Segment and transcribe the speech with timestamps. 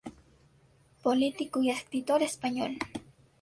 [1.03, 2.79] Político y escritor español.